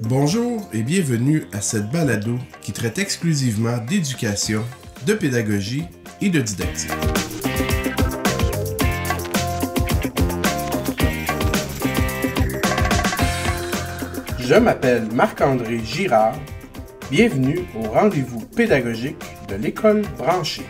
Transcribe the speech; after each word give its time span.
Bonjour 0.00 0.68
et 0.72 0.82
bienvenue 0.82 1.44
à 1.52 1.60
cette 1.60 1.90
balado 1.90 2.38
qui 2.60 2.72
traite 2.72 2.98
exclusivement 2.98 3.78
d'éducation, 3.78 4.62
de 5.06 5.14
pédagogie 5.14 5.84
et 6.20 6.28
de 6.28 6.40
didactique. 6.40 6.90
Je 14.38 14.54
m'appelle 14.54 15.08
Marc-André 15.12 15.80
Girard. 15.84 16.36
Bienvenue 17.10 17.60
au 17.74 17.88
rendez-vous 17.88 18.40
pédagogique 18.40 19.24
de 19.48 19.56
l'école 19.56 20.02
branchée. 20.18 20.66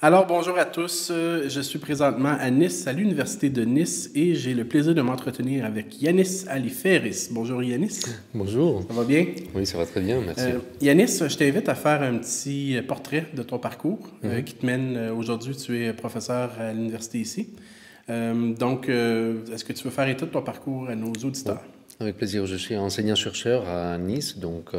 Alors 0.00 0.26
bonjour 0.28 0.56
à 0.56 0.64
tous, 0.64 1.08
Euh, 1.10 1.48
je 1.48 1.60
suis 1.60 1.80
présentement 1.80 2.36
à 2.38 2.48
Nice, 2.50 2.86
à 2.86 2.92
l'Université 2.92 3.50
de 3.50 3.64
Nice, 3.64 4.10
et 4.14 4.36
j'ai 4.36 4.54
le 4.54 4.64
plaisir 4.64 4.94
de 4.94 5.02
m'entretenir 5.02 5.64
avec 5.64 6.00
Yanis 6.00 6.44
Aliferis. 6.48 7.28
Bonjour 7.32 7.60
Yanis, 7.64 7.98
Bonjour. 8.34 8.84
ça 8.86 8.94
va 8.94 9.02
bien? 9.02 9.26
Oui, 9.56 9.66
ça 9.66 9.76
va 9.76 9.86
très 9.86 10.00
bien, 10.00 10.20
merci. 10.24 10.44
Euh, 10.44 10.58
Yanis, 10.80 11.18
je 11.28 11.36
t'invite 11.36 11.68
à 11.68 11.74
faire 11.74 12.00
un 12.02 12.16
petit 12.18 12.76
portrait 12.86 13.26
de 13.34 13.42
ton 13.42 13.58
parcours 13.58 14.08
euh, 14.24 14.40
qui 14.42 14.54
te 14.54 14.64
mène 14.64 15.10
aujourd'hui. 15.10 15.56
Tu 15.56 15.84
es 15.84 15.92
professeur 15.92 16.52
à 16.60 16.72
l'université 16.72 17.18
ici. 17.18 17.48
Euh, 18.08 18.54
donc, 18.54 18.88
est-ce 18.88 19.64
que 19.64 19.72
tu 19.72 19.82
veux 19.82 19.90
faire 19.90 20.08
état 20.08 20.26
de 20.26 20.30
ton 20.30 20.42
parcours 20.42 20.88
à 20.88 20.94
nos 20.94 21.12
auditeurs? 21.12 21.62
Avec 21.98 22.16
plaisir. 22.16 22.46
Je 22.46 22.54
suis 22.54 22.76
enseignant-chercheur 22.76 23.68
à 23.68 23.98
Nice, 23.98 24.38
donc, 24.38 24.70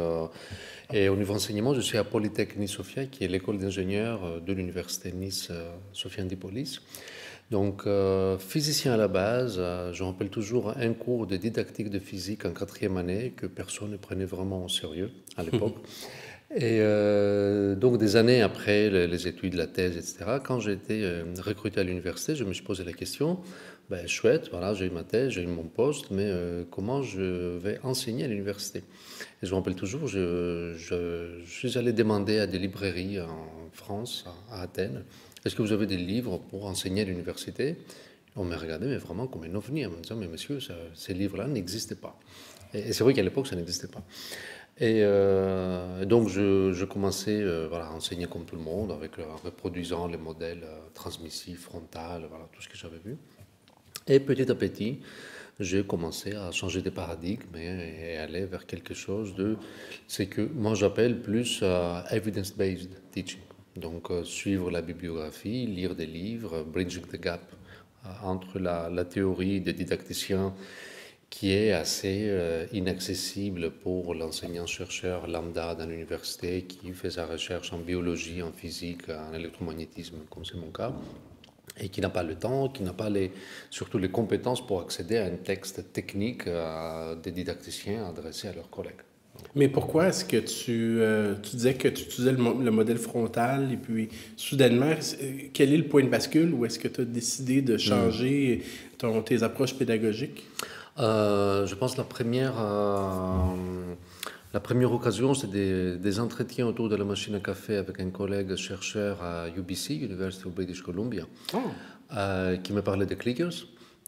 et 0.92 1.08
au 1.08 1.16
niveau 1.16 1.34
enseignement, 1.34 1.74
je 1.74 1.80
suis 1.80 1.98
à 1.98 2.04
Polytech 2.04 2.56
Nice-Sophia, 2.56 3.06
qui 3.06 3.24
est 3.24 3.28
l'école 3.28 3.58
d'ingénieurs 3.58 4.24
euh, 4.24 4.40
de 4.40 4.52
l'université 4.52 5.12
Nice, 5.12 5.48
euh, 5.50 5.70
Sophia 5.92 6.24
Antipolis. 6.24 6.80
Donc, 7.50 7.82
euh, 7.86 8.38
physicien 8.38 8.92
à 8.92 8.96
la 8.96 9.08
base, 9.08 9.56
euh, 9.58 9.92
je 9.92 10.04
rappelle 10.04 10.30
toujours 10.30 10.72
un 10.76 10.92
cours 10.92 11.26
de 11.26 11.36
didactique 11.36 11.90
de 11.90 11.98
physique 11.98 12.44
en 12.44 12.52
quatrième 12.52 12.96
année 12.96 13.32
que 13.36 13.46
personne 13.46 13.90
ne 13.90 13.96
prenait 13.96 14.24
vraiment 14.24 14.64
au 14.64 14.68
sérieux 14.68 15.10
à 15.36 15.42
l'époque. 15.42 15.74
Et 16.54 16.78
euh, 16.80 17.74
donc, 17.76 17.98
des 17.98 18.16
années 18.16 18.42
après 18.42 18.88
les, 18.90 19.06
les 19.06 19.28
études, 19.28 19.54
la 19.54 19.66
thèse, 19.66 19.96
etc., 19.96 20.38
quand 20.44 20.58
j'ai 20.58 20.72
été 20.72 21.22
recruté 21.38 21.80
à 21.80 21.84
l'université, 21.84 22.34
je 22.34 22.44
me 22.44 22.52
suis 22.52 22.64
posé 22.64 22.82
la 22.82 22.92
question 22.92 23.38
ben, 23.90 24.06
chouette, 24.06 24.50
voilà, 24.52 24.72
j'ai 24.72 24.86
eu 24.86 24.90
ma 24.90 25.02
thèse, 25.02 25.30
j'ai 25.30 25.42
eu 25.42 25.48
mon 25.48 25.64
poste, 25.64 26.12
mais 26.12 26.26
euh, 26.26 26.62
comment 26.70 27.02
je 27.02 27.56
vais 27.56 27.80
enseigner 27.82 28.24
à 28.24 28.28
l'université? 28.28 28.84
Et 29.42 29.46
je 29.46 29.50
me 29.50 29.56
rappelle 29.56 29.74
toujours, 29.74 30.06
je, 30.06 31.42
suis 31.44 31.76
allé 31.76 31.92
demander 31.92 32.38
à 32.38 32.46
des 32.46 32.60
librairies 32.60 33.20
en 33.20 33.68
France, 33.72 34.26
à, 34.52 34.62
Athènes, 34.62 35.02
est-ce 35.44 35.56
que 35.56 35.62
vous 35.62 35.72
avez 35.72 35.86
des 35.86 35.96
livres 35.96 36.38
pour 36.38 36.66
enseigner 36.66 37.02
à 37.02 37.04
l'université? 37.04 37.78
On 38.36 38.44
m'a 38.44 38.56
regardé, 38.56 38.86
mais 38.86 38.96
vraiment 38.96 39.26
comme 39.26 39.42
un 39.42 39.54
ovni, 39.56 39.84
en 39.84 39.90
me 39.90 40.00
disant, 40.00 40.14
mais 40.14 40.28
monsieur, 40.28 40.60
ces 40.94 41.12
livres-là 41.12 41.48
n'existaient 41.48 41.96
pas. 41.96 42.16
Et, 42.72 42.92
c'est 42.92 43.02
vrai 43.02 43.12
qu'à 43.12 43.24
l'époque, 43.24 43.48
ça 43.48 43.56
n'existait 43.56 43.88
pas. 43.88 44.04
Et 44.78 45.00
euh, 45.02 46.04
donc, 46.04 46.28
je, 46.28 46.84
commençais 46.84 47.40
euh, 47.42 47.66
voilà, 47.68 47.86
à 47.86 47.90
enseigner 47.90 48.28
comme 48.28 48.44
tout 48.44 48.54
le 48.54 48.62
monde, 48.62 48.92
avec, 48.92 49.18
en 49.18 49.36
reproduisant 49.44 50.06
les 50.06 50.16
modèles 50.16 50.64
transmissifs, 50.94 51.62
frontales, 51.62 52.26
voilà, 52.30 52.48
tout 52.52 52.62
ce 52.62 52.68
que 52.68 52.76
j'avais 52.76 53.00
vu. 53.04 53.16
Et 54.06 54.18
petit 54.20 54.50
à 54.50 54.54
petit, 54.54 55.00
j'ai 55.60 55.84
commencé 55.84 56.34
à 56.34 56.50
changer 56.52 56.80
de 56.80 56.90
paradigme 56.90 57.54
et, 57.56 58.16
aller 58.16 58.46
vers 58.46 58.66
quelque 58.66 58.94
chose 58.94 59.34
de, 59.34 59.56
c'est 60.08 60.26
que 60.26 60.40
moi 60.40 60.74
j'appelle 60.74 61.20
plus 61.20 61.60
euh, 61.62 62.00
evidence-based 62.10 62.90
teaching. 63.12 63.40
Donc 63.76 64.10
euh, 64.10 64.24
suivre 64.24 64.70
la 64.70 64.80
bibliographie, 64.80 65.66
lire 65.66 65.94
des 65.94 66.06
livres, 66.06 66.64
bridging 66.64 67.02
the 67.02 67.20
gap 67.20 67.42
euh, 68.04 68.08
entre 68.22 68.58
la, 68.58 68.88
la 68.88 69.04
théorie 69.04 69.60
des 69.60 69.74
didacticiens 69.74 70.54
qui 71.28 71.52
est 71.52 71.70
assez 71.70 72.28
inaccessible 72.72 73.70
pour 73.70 74.16
l'enseignant-chercheur 74.16 75.28
lambda 75.28 75.76
dans 75.76 75.86
l'université 75.86 76.62
qui 76.62 76.90
fait 76.92 77.10
sa 77.10 77.24
recherche 77.24 77.72
en 77.72 77.78
biologie, 77.78 78.42
en 78.42 78.50
physique, 78.50 79.08
en 79.08 79.32
électromagnétisme, 79.32 80.16
comme 80.28 80.44
c'est 80.44 80.56
mon 80.56 80.72
cas 80.72 80.92
et 81.82 81.88
qui 81.88 82.00
n'a 82.00 82.10
pas 82.10 82.22
le 82.22 82.34
temps, 82.34 82.68
qui 82.68 82.82
n'a 82.82 82.92
pas 82.92 83.08
les, 83.10 83.32
surtout 83.70 83.98
les 83.98 84.10
compétences 84.10 84.64
pour 84.66 84.80
accéder 84.80 85.16
à 85.16 85.24
un 85.24 85.30
texte 85.30 85.92
technique 85.92 86.46
euh, 86.46 87.14
des 87.16 87.30
didacticiens 87.30 88.06
adressés 88.06 88.48
à 88.48 88.52
leurs 88.52 88.70
collègues. 88.70 89.02
Mais 89.54 89.68
pourquoi 89.68 90.08
est-ce 90.08 90.24
que 90.26 90.36
tu, 90.36 90.98
euh, 91.00 91.34
tu 91.42 91.56
disais 91.56 91.74
que 91.74 91.88
tu 91.88 92.02
utilisais 92.04 92.32
le, 92.32 92.38
mo- 92.38 92.60
le 92.60 92.70
modèle 92.70 92.98
frontal 92.98 93.72
et 93.72 93.76
puis 93.78 94.08
soudainement, 94.36 94.92
euh, 95.22 95.32
quel 95.54 95.72
est 95.72 95.78
le 95.78 95.86
point 95.86 96.02
de 96.04 96.08
bascule 96.08 96.52
ou 96.52 96.66
est-ce 96.66 96.78
que 96.78 96.88
tu 96.88 97.00
as 97.00 97.04
décidé 97.04 97.62
de 97.62 97.78
changer 97.78 98.62
ton, 98.98 99.22
tes 99.22 99.42
approches 99.42 99.74
pédagogiques? 99.74 100.44
Euh, 100.98 101.66
je 101.66 101.74
pense 101.74 101.92
que 101.92 101.98
la 101.98 102.04
première, 102.04 102.54
euh, 102.60 103.94
la 104.52 104.60
première 104.60 104.92
occasion, 104.92 105.32
c'est 105.34 105.50
des, 105.50 105.96
des 105.96 106.18
entretiens 106.20 106.66
autour 106.66 106.88
de 106.88 106.96
la 106.96 107.04
machine 107.04 107.34
à 107.36 107.40
café 107.40 107.76
avec 107.76 108.00
un 108.00 108.10
collègue 108.10 108.56
chercheur 108.56 109.22
à 109.22 109.48
UBC, 109.48 109.94
University 109.94 110.46
of 110.46 110.54
British 110.54 110.82
Columbia, 110.82 111.24
Oh. 111.54 111.58
euh, 112.16 112.56
qui 112.56 112.72
me 112.72 112.82
parlait 112.82 113.06
de 113.06 113.14
clickers, 113.14 113.52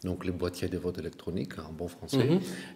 donc 0.03 0.25
les 0.25 0.31
boîtiers 0.31 0.67
de 0.67 0.77
vote 0.77 0.97
électroniques 0.97 1.57
en 1.59 1.71
bon 1.71 1.87
français, 1.87 2.27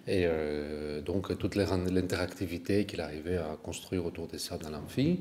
et 0.08 0.24
euh, 0.26 1.02
donc 1.02 1.38
toute 1.38 1.56
l'interactivité 1.56 2.86
qu'il 2.86 3.02
arrivait 3.02 3.38
à 3.38 3.58
construire 3.62 4.06
autour 4.06 4.28
de 4.28 4.38
ça 4.38 4.58
dans 4.58 4.70
l'amphi. 4.70 5.20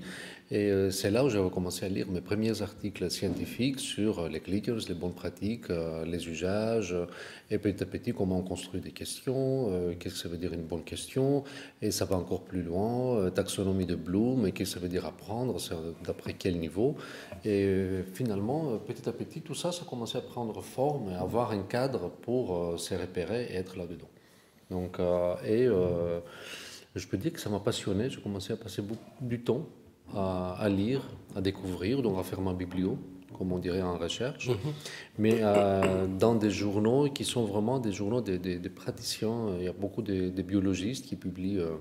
Et 0.53 0.71
euh, 0.71 0.93
c'est 0.93 1.11
là 1.11 1.25
où 1.25 1.29
j'ai 1.29 1.43
commencé 1.53 1.87
à 1.87 1.89
lire 1.89 2.09
mes 2.09 2.21
premiers 2.21 2.63
articles 2.63 3.11
scientifiques 3.11 3.81
sur 3.81 4.21
euh, 4.21 4.29
les 4.29 4.39
clickers, 4.39 4.79
les 4.89 4.95
bonnes 4.95 5.13
pratiques, 5.13 5.71
euh, 5.71 6.05
les 6.05 6.29
usages, 6.29 6.95
et 7.51 7.59
petit 7.59 7.83
à 7.83 7.87
petit 7.87 8.13
comment 8.13 8.39
on 8.39 8.43
construit 8.43 8.81
des 8.81 8.93
questions, 8.93 9.71
qu'est-ce 9.99 10.15
que 10.15 10.21
ça 10.21 10.29
veut 10.29 10.37
dire 10.37 10.53
une 10.53 10.67
bonne 10.67 10.85
question, 10.85 11.43
et 11.83 11.91
ça 11.91 12.05
va 12.05 12.17
encore 12.17 12.43
plus 12.43 12.63
loin, 12.63 13.31
taxonomie 13.31 13.87
de 13.87 13.97
Bloom, 13.97 14.47
et 14.47 14.53
qu'est-ce 14.53 14.75
que 14.75 14.81
ça 14.81 14.83
veut 14.83 14.89
dire 14.89 15.07
apprendre, 15.07 15.57
d'après 16.05 16.35
quel 16.35 16.59
niveau. 16.59 16.97
Et 17.45 17.69
finalement, 18.15 18.79
petit 18.79 19.09
à 19.09 19.13
petit, 19.13 19.41
tout 19.43 19.55
ça, 19.55 19.71
ça 19.71 19.83
a 19.83 19.89
commencé 19.89 20.19
à 20.19 20.21
prendre 20.21 20.61
forme 20.61 21.11
et 21.11 21.15
avoir 21.15 21.53
un 21.53 21.63
cadre 21.63 21.96
pour 22.23 22.57
euh, 22.57 22.77
se 22.77 22.95
repérer 22.95 23.45
et 23.51 23.55
être 23.57 23.77
là-dedans. 23.77 24.09
Donc, 24.71 24.99
euh, 24.99 25.35
et 25.45 25.67
euh, 25.67 26.21
je 26.95 27.07
peux 27.07 27.17
dire 27.17 27.33
que 27.33 27.41
ça 27.41 27.51
m'a 27.51 27.61
passionné. 27.61 28.11
J'ai 28.11 28.21
commencé 28.21 28.53
à 28.53 28.57
passer 28.57 28.83
beaucoup 28.83 29.05
du 29.21 29.41
temps 29.41 29.67
à, 30.15 30.55
à 30.59 30.69
lire, 30.69 31.03
à 31.35 31.41
découvrir, 31.41 32.03
donc 32.03 32.19
à 32.19 32.23
faire 32.23 32.41
ma 32.41 32.53
biblio, 32.53 32.99
comme 33.37 33.53
on 33.53 33.59
dirait 33.59 33.83
en 33.83 33.99
recherche, 33.99 34.51
mais 35.19 35.39
euh, 35.43 36.07
dans 36.07 36.35
des 36.35 36.51
journaux 36.51 37.09
qui 37.11 37.25
sont 37.25 37.45
vraiment 37.45 37.79
des 37.79 37.93
journaux 37.93 38.21
des, 38.23 38.39
des- 38.39 38.59
des 38.59 38.69
praticiens. 38.71 39.57
Il 39.59 39.65
y 39.65 39.69
a 39.69 39.73
beaucoup 39.73 40.03
de, 40.03 40.31
biologistes 40.43 41.05
qui 41.07 41.17
publient 41.17 41.59
euh, 41.59 41.77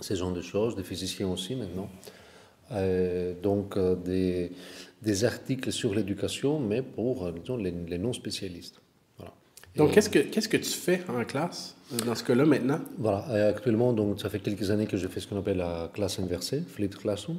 ce 0.00 0.14
genre 0.14 0.32
de 0.32 0.40
choses, 0.42 0.74
des 0.74 0.82
physiciens 0.82 1.28
aussi 1.28 1.54
maintenant. 1.54 1.88
Euh, 2.72 3.34
donc 3.42 3.78
des, 4.04 4.50
des 5.02 5.24
articles 5.24 5.70
sur 5.70 5.94
l'éducation, 5.94 6.58
mais 6.58 6.80
pour 6.82 7.30
disons, 7.32 7.56
les, 7.58 7.70
les 7.70 7.98
non-spécialistes. 7.98 8.80
Donc, 9.76 9.92
qu'est-ce 9.92 10.08
que, 10.08 10.20
qu'est-ce 10.20 10.48
que 10.48 10.56
tu 10.56 10.70
fais 10.70 11.02
en 11.08 11.24
classe 11.24 11.76
euh, 11.92 11.98
dans 12.04 12.14
ce 12.14 12.22
cas-là 12.22 12.44
maintenant? 12.44 12.80
Voilà, 12.98 13.26
et 13.30 13.42
actuellement, 13.42 13.92
donc, 13.92 14.20
ça 14.20 14.30
fait 14.30 14.38
quelques 14.38 14.70
années 14.70 14.86
que 14.86 14.96
je 14.96 15.08
fais 15.08 15.20
ce 15.20 15.26
qu'on 15.26 15.38
appelle 15.38 15.56
la 15.56 15.90
classe 15.92 16.18
inversée, 16.18 16.62
flipped 16.66 16.98
classroom. 16.98 17.38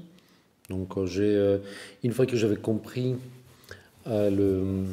Donc, 0.69 0.97
euh, 0.97 1.05
j'ai, 1.05 1.23
euh, 1.35 1.59
une 2.03 2.11
fois 2.11 2.25
que 2.25 2.35
j'avais 2.35 2.57
compris 2.57 3.15
euh, 4.07 4.29
le, 4.29 4.85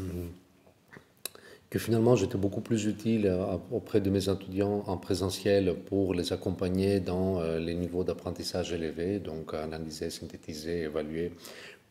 que 1.72 1.78
finalement 1.78 2.16
j'étais 2.16 2.36
beaucoup 2.36 2.60
plus 2.60 2.84
utile 2.84 3.26
euh, 3.26 3.56
auprès 3.70 4.02
de 4.02 4.10
mes 4.10 4.28
étudiants 4.28 4.84
en 4.86 4.98
présentiel 4.98 5.74
pour 5.86 6.12
les 6.12 6.32
accompagner 6.34 7.00
dans 7.00 7.40
euh, 7.40 7.58
les 7.58 7.74
niveaux 7.74 8.04
d'apprentissage 8.04 8.74
élevés, 8.74 9.18
donc 9.18 9.54
analyser, 9.54 10.10
synthétiser, 10.10 10.82
évaluer, 10.82 11.32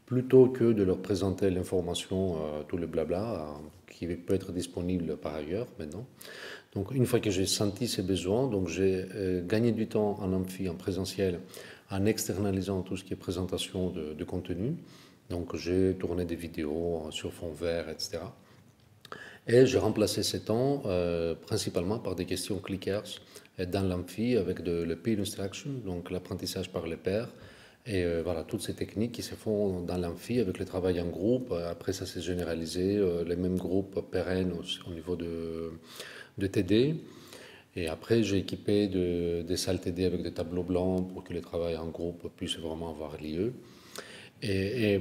plutôt 0.05 0.45
que 0.47 0.71
de 0.71 0.83
leur 0.83 0.99
présenter 0.99 1.49
l'information, 1.49 2.35
euh, 2.35 2.61
tout 2.67 2.77
le 2.77 2.85
blabla, 2.85 3.23
euh, 3.23 3.45
qui 4.07 4.15
peut 4.15 4.33
être 4.33 4.51
disponible 4.51 5.15
par 5.17 5.35
ailleurs 5.35 5.67
maintenant. 5.77 6.05
Donc 6.73 6.91
une 6.91 7.05
fois 7.05 7.19
que 7.19 7.29
j'ai 7.29 7.45
senti 7.45 7.87
ces 7.87 8.01
besoins, 8.01 8.47
donc 8.47 8.67
j'ai 8.67 9.05
euh, 9.13 9.45
gagné 9.45 9.71
du 9.71 9.87
temps 9.87 10.17
en 10.19 10.33
amphi, 10.33 10.67
en 10.69 10.75
présentiel, 10.75 11.39
en 11.91 12.05
externalisant 12.05 12.81
tout 12.81 12.97
ce 12.97 13.03
qui 13.03 13.13
est 13.13 13.17
présentation 13.17 13.91
de, 13.91 14.23
contenu. 14.23 14.75
Donc 15.29 15.55
j'ai 15.55 15.93
tourné 15.99 16.25
des 16.25 16.35
vidéos 16.35 17.07
sur 17.11 17.31
fond 17.31 17.51
vert, 17.51 17.89
etc. 17.89 18.19
Et 19.47 19.65
j'ai 19.65 19.77
remplacé 19.77 20.23
ces 20.23 20.41
temps 20.41 20.81
euh, 20.85 21.35
principalement 21.35 21.99
par 21.99 22.15
des 22.15 22.25
questions 22.25 22.57
clickers 22.57 23.19
dans 23.67 23.87
l'amphi 23.87 24.35
avec 24.35 24.61
de, 24.61 24.81
le 24.83 24.95
peer 24.95 25.19
instruction, 25.19 25.71
donc 25.85 26.09
l'apprentissage 26.09 26.71
par 26.71 26.87
les 26.87 26.95
pairs. 26.95 27.29
Et 27.87 28.03
euh, 28.03 28.21
voilà, 28.23 28.43
toutes 28.43 28.61
ces 28.61 28.75
techniques 28.75 29.11
qui 29.11 29.23
se 29.23 29.33
font 29.33 29.81
dans 29.81 29.97
l'amphi 29.97 30.39
avec 30.39 30.59
le 30.59 30.65
travail 30.65 31.01
en 31.01 31.07
groupe. 31.07 31.51
Après, 31.51 31.93
ça 31.93 32.05
s'est 32.05 32.21
généralisé, 32.21 32.97
euh, 32.97 33.23
les 33.23 33.35
mêmes 33.35 33.57
groupes 33.57 33.99
pérennes 34.11 34.53
au, 34.53 34.89
au 34.89 34.93
niveau 34.93 35.15
de, 35.15 35.71
de 36.37 36.47
TD. 36.47 36.95
Et 37.75 37.87
après, 37.87 38.21
j'ai 38.21 38.37
équipé 38.37 38.87
de, 38.87 39.41
des 39.41 39.57
salles 39.57 39.79
TD 39.79 40.05
avec 40.05 40.21
des 40.21 40.31
tableaux 40.31 40.63
blancs 40.63 41.11
pour 41.11 41.23
que 41.23 41.33
le 41.33 41.41
travail 41.41 41.75
en 41.77 41.87
groupe 41.87 42.29
puisse 42.35 42.57
vraiment 42.57 42.89
avoir 42.89 43.19
lieu. 43.19 43.53
Et, 44.43 44.99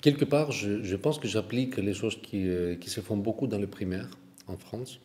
quelque 0.00 0.24
part, 0.24 0.52
je, 0.52 0.96
pense 0.96 1.18
que 1.18 1.26
j'applique 1.26 1.76
les 1.78 1.94
choses 1.94 2.16
qui, 2.22 2.46
qui, 2.80 2.90
se 2.90 3.00
font 3.00 3.16
beaucoup 3.16 3.46
dans 3.46 3.58
le 3.58 3.66
primaire 3.66 4.08
en 4.46 4.56
France, 4.56 5.00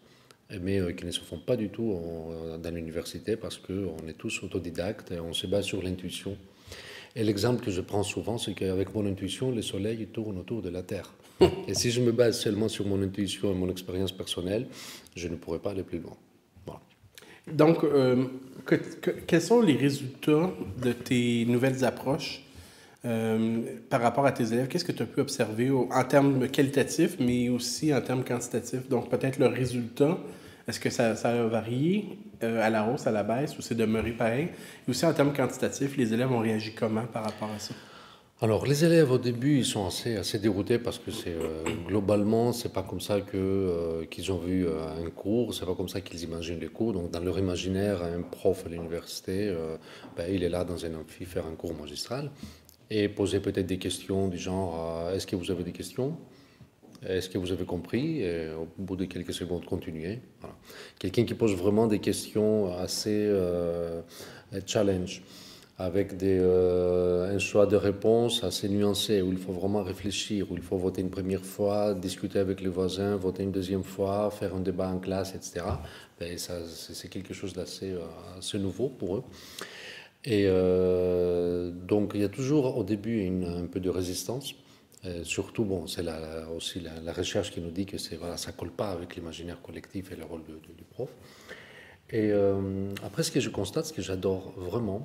mais 0.61 0.93
qui 0.95 1.05
ne 1.05 1.11
se 1.11 1.21
font 1.21 1.39
pas 1.39 1.55
du 1.55 1.69
tout 1.69 1.97
dans 2.61 2.75
l'université 2.75 3.37
parce 3.37 3.57
qu'on 3.57 4.07
est 4.07 4.17
tous 4.17 4.43
autodidactes 4.43 5.11
et 5.11 5.19
on 5.19 5.33
se 5.33 5.47
base 5.47 5.65
sur 5.65 5.81
l'intuition. 5.81 6.37
Et 7.17 7.23
l'exemple 7.23 7.65
que 7.65 7.71
je 7.71 7.81
prends 7.81 8.03
souvent, 8.03 8.37
c'est 8.37 8.53
qu'avec 8.53 8.93
mon 8.93 9.03
intuition, 9.07 9.49
le 9.49 9.63
soleil 9.63 10.05
tourne 10.13 10.37
autour 10.37 10.61
de 10.61 10.69
la 10.69 10.83
Terre. 10.83 11.11
Et 11.67 11.73
si 11.73 11.89
je 11.89 11.99
me 11.99 12.11
base 12.11 12.39
seulement 12.39 12.69
sur 12.69 12.85
mon 12.85 13.01
intuition 13.01 13.51
et 13.51 13.55
mon 13.55 13.71
expérience 13.71 14.11
personnelle, 14.11 14.67
je 15.15 15.27
ne 15.27 15.35
pourrais 15.35 15.57
pas 15.57 15.71
aller 15.71 15.81
plus 15.81 15.99
loin. 15.99 16.15
Donc, 17.51 17.83
euh, 17.83 18.25
quels 19.25 19.41
sont 19.41 19.61
les 19.61 19.75
résultats 19.75 20.51
de 20.79 20.91
tes 20.91 21.45
nouvelles 21.45 21.85
approches 21.85 22.43
euh, 23.05 23.61
par 23.89 24.01
rapport 24.01 24.25
à 24.25 24.31
tes 24.31 24.53
élèves? 24.53 24.67
Qu'est-ce 24.67 24.85
que 24.85 24.91
tu 24.91 25.01
as 25.01 25.05
pu 25.05 25.21
observer 25.21 25.71
en 25.71 26.03
termes 26.03 26.47
qualitatifs, 26.49 27.17
mais 27.19 27.49
aussi 27.49 27.93
en 27.95 28.01
termes 28.01 28.25
quantitatifs? 28.25 28.89
Donc, 28.89 29.09
peut-être 29.09 29.39
le 29.39 29.47
résultat, 29.47 30.19
est-ce 30.67 30.79
que 30.79 30.89
ça, 30.89 31.15
ça, 31.15 31.29
a 31.29 31.43
varié 31.47 32.19
euh, 32.43 32.61
à 32.61 32.69
la 32.69 32.87
hausse, 32.87 33.07
à 33.07 33.11
la 33.11 33.23
baisse, 33.23 33.57
ou 33.57 33.61
c'est 33.61 33.75
demeuré 33.75 34.11
pareil? 34.11 34.49
Et 34.87 34.91
aussi 34.91 35.05
en 35.05 35.13
termes 35.13 35.33
quantitatifs, 35.33 35.95
les 35.97 36.13
élèves 36.13 36.31
ont 36.31 36.39
réagi 36.39 36.73
comment 36.73 37.05
par 37.05 37.23
rapport 37.23 37.49
à 37.55 37.59
ça? 37.59 37.73
Alors, 38.39 38.67
les 38.67 38.85
élèves 38.85 39.11
au 39.11 39.17
début, 39.17 39.57
ils 39.57 39.65
sont 39.65 39.87
assez, 39.87 40.15
assez 40.15 40.37
déroutés 40.37 40.77
parce 40.77 40.99
que 40.99 41.09
c'est 41.09 41.33
euh, 41.33 41.63
globalement, 41.87 42.53
c'est 42.53 42.71
pas 42.71 42.83
comme 42.83 43.01
ça 43.01 43.19
que 43.19 43.35
euh, 43.35 44.05
qu'ils 44.05 44.31
ont 44.31 44.37
vu 44.37 44.67
euh, 44.67 45.03
un 45.03 45.09
cours, 45.09 45.55
c'est 45.55 45.65
pas 45.65 45.73
comme 45.73 45.89
ça 45.89 46.01
qu'ils 46.01 46.21
imaginent 46.21 46.59
les 46.59 46.67
cours. 46.67 46.93
Donc, 46.93 47.09
dans 47.09 47.19
leur 47.19 47.39
imaginaire, 47.39 48.03
un 48.03 48.21
prof 48.21 48.63
à 48.67 48.69
l'université, 48.69 49.51
ben, 50.15 50.27
il 50.31 50.43
est 50.43 50.49
là 50.49 50.63
dans 50.63 50.85
un 50.85 50.93
amphi 50.93 51.25
faire 51.25 51.47
un 51.47 51.55
cours 51.55 51.73
magistral 51.73 52.29
et 52.91 53.09
poser 53.09 53.39
peut-être 53.39 53.65
des 53.65 53.79
questions 53.79 54.27
du 54.27 54.37
genre 54.37 55.09
est-ce 55.11 55.25
que 55.25 55.35
vous 55.35 55.49
avez 55.49 55.63
des 55.63 55.71
questions? 55.71 56.15
Est-ce 57.05 57.29
que 57.29 57.37
vous 57.37 57.51
avez 57.51 57.65
compris? 57.65 58.21
Et 58.21 58.49
au 58.49 58.67
bout 58.77 58.95
de 58.95 59.05
quelques 59.05 59.33
secondes, 59.33 59.65
continuer. 59.65 60.19
Voilà. 60.41 60.55
Quelqu'un 60.99 61.25
qui 61.25 61.33
pose 61.33 61.55
vraiment 61.55 61.87
des 61.87 61.99
questions 61.99 62.73
assez 62.75 63.31
challenge 64.65 65.21
avec 65.79 66.15
euh, 66.23 67.35
un 67.35 67.37
choix 67.37 67.67
de 67.67 67.75
réponse 67.75 68.43
assez 68.43 68.67
nuancé, 68.67 69.21
où 69.21 69.31
il 69.31 69.37
faut 69.37 69.53
vraiment 69.53 69.83
réfléchir, 69.83 70.51
où 70.51 70.55
il 70.55 70.63
faut 70.63 70.77
voter 70.77 71.01
une 71.01 71.11
première 71.11 71.45
fois, 71.45 71.93
discuter 71.93 72.39
avec 72.39 72.61
les 72.61 72.69
voisins, 72.69 73.15
voter 73.15 73.43
une 73.43 73.51
deuxième 73.51 73.83
fois, 73.83 74.31
faire 74.31 74.55
un 74.55 74.59
débat 74.59 74.89
en 74.89 74.97
classe, 74.97 75.35
etc. 75.35 75.65
Ben, 76.19 76.35
c'est 76.37 77.09
quelque 77.09 77.33
chose 77.33 77.53
d'assez 77.53 77.91
euh, 77.91 77.99
assez 78.39 78.57
nouveau 78.57 78.89
pour 78.89 79.17
eux. 79.17 79.23
Et 80.25 80.45
euh, 80.47 81.71
donc 81.71 82.11
il 82.15 82.21
y 82.21 82.23
a 82.23 82.29
toujours 82.29 82.75
au 82.75 82.83
début 82.83 83.27
un 83.45 83.67
peu 83.67 83.79
de 83.79 83.89
résistance. 83.89 84.55
Surtout, 85.23 85.63
bon, 85.63 85.87
c'est 85.87 86.03
aussi 86.55 86.79
la, 86.79 87.13
recherche 87.13 87.51
qui 87.51 87.61
nous 87.61 87.71
dit 87.71 87.85
que 87.85 87.97
voilà, 88.17 88.37
ça 88.37 88.51
ne 88.51 88.57
colle 88.57 88.71
pas 88.71 88.91
avec 88.91 89.15
l'imaginaire 89.15 89.61
collectif 89.61 90.11
et 90.11 90.15
le 90.15 90.25
rôle 90.25 90.41
du 90.43 90.83
prof. 90.83 91.09
Et 92.11 92.31
après, 93.03 93.23
ce 93.23 93.31
que 93.31 93.39
je 93.39 93.49
constate, 93.49 93.85
ce 93.85 93.93
que 93.93 94.01
j'adore 94.01 94.53
vraiment, 94.57 95.03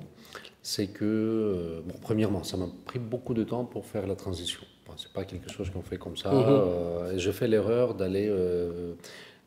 c'est 0.63 0.87
que, 0.87 1.03
euh, 1.03 1.81
bon, 1.85 1.95
premièrement, 2.01 2.43
ça 2.43 2.55
m'a 2.55 2.69
pris 2.85 2.97
beaucoup 2.97 3.33
de 3.33 3.43
temps 3.43 3.65
pour 3.65 3.85
faire 3.85 4.07
la 4.07 4.15
transition. 4.15 4.61
Ce 4.95 5.03
c'est 5.03 5.13
pas 5.13 5.25
quelque 5.25 5.51
chose 5.51 5.69
qu'on 5.69 5.81
fait 5.81 5.97
comme 5.97 6.15
ça. 6.15 6.31
Mhm. 6.31 6.45
Euh, 6.47 7.13
et 7.13 7.19
je 7.19 7.31
fais 7.31 7.47
l'erreur 7.47 7.95
d'aller 7.95 8.27
euh, 8.29 8.93